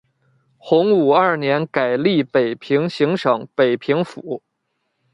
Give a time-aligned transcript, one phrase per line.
[0.57, 4.41] 洪武二年改隶北平行省北平府。